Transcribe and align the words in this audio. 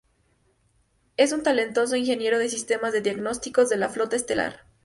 Es 1.15 1.31
un 1.31 1.43
talentoso 1.43 1.95
ingeniero 1.95 2.39
de 2.39 2.49
sistemas 2.49 2.91
de 2.91 3.01
diagnóstico 3.01 3.65
de 3.65 3.77
la 3.77 3.89
Flota 3.89 4.15
Estelar. 4.15 4.61